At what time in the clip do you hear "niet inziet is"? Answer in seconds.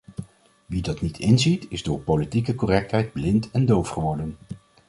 1.01-1.83